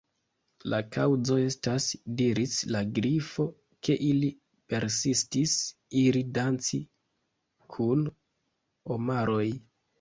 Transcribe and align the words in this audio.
"La 0.73 0.77
kaŭzo 0.93 1.35
estas," 1.49 1.89
diris 2.21 2.55
la 2.77 2.81
Grifo, 2.95 3.45
"ke 3.89 3.99
ili 4.09 4.33
persistis 4.75 5.55
iri 6.03 6.27
danci 6.41 6.83
kun 7.77 8.05
omaroj» 9.01 9.49